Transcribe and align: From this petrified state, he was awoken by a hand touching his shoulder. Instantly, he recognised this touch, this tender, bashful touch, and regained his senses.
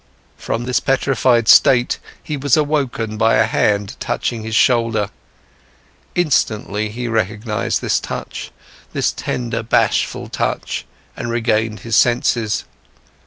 From 0.35 0.63
this 0.65 0.79
petrified 0.79 1.47
state, 1.47 1.99
he 2.23 2.35
was 2.35 2.57
awoken 2.57 3.17
by 3.17 3.35
a 3.35 3.45
hand 3.45 3.97
touching 3.99 4.41
his 4.41 4.55
shoulder. 4.55 5.11
Instantly, 6.15 6.89
he 6.89 7.07
recognised 7.07 7.81
this 7.81 7.99
touch, 7.99 8.49
this 8.93 9.11
tender, 9.11 9.61
bashful 9.61 10.27
touch, 10.27 10.87
and 11.15 11.29
regained 11.29 11.81
his 11.81 11.95
senses. 11.95 12.65